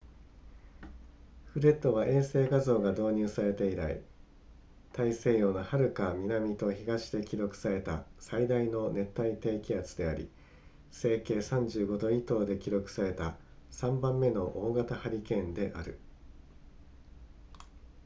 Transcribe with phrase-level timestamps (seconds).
[1.51, 4.01] フレッドは衛星画像が導入されて以来
[4.93, 10.27] 大西洋のはるか南と東で記録された最大の熱帯低気圧であり
[10.89, 13.35] 西経35度以東で記録された
[13.73, 15.99] 3番目の大型ハリケーンである